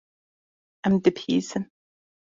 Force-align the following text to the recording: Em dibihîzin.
Em 0.89 0.93
dibihîzin. 1.03 1.65